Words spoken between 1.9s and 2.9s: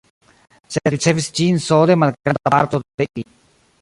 malgranda parto